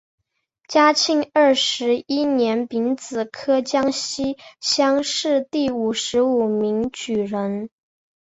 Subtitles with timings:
[0.67, 7.69] 嘉庆二十一年丙子科江西乡试第五十五名举人。